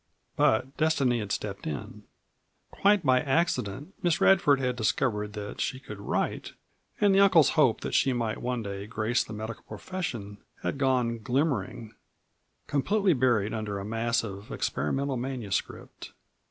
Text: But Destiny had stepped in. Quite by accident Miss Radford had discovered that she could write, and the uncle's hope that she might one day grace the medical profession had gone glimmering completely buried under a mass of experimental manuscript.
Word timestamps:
But 0.35 0.75
Destiny 0.77 1.19
had 1.19 1.31
stepped 1.31 1.67
in. 1.67 2.05
Quite 2.71 3.05
by 3.05 3.19
accident 3.21 3.93
Miss 4.01 4.19
Radford 4.19 4.59
had 4.59 4.75
discovered 4.75 5.33
that 5.33 5.61
she 5.61 5.79
could 5.79 5.99
write, 5.99 6.53
and 6.99 7.13
the 7.13 7.19
uncle's 7.19 7.49
hope 7.51 7.81
that 7.81 7.93
she 7.93 8.11
might 8.11 8.41
one 8.41 8.63
day 8.63 8.87
grace 8.87 9.23
the 9.23 9.31
medical 9.31 9.61
profession 9.61 10.39
had 10.63 10.79
gone 10.79 11.19
glimmering 11.19 11.93
completely 12.65 13.13
buried 13.13 13.53
under 13.53 13.77
a 13.77 13.85
mass 13.85 14.23
of 14.23 14.51
experimental 14.51 15.17
manuscript. 15.17 16.13